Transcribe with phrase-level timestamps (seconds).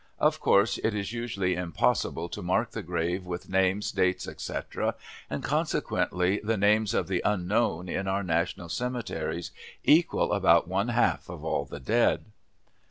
[0.17, 4.95] Of course it is usually impossible to mark the grave with names, dates, etc.,
[5.29, 9.51] and consequently the names of the "unknown" in our national cemeteries
[9.83, 12.25] equal about one half of all the dead.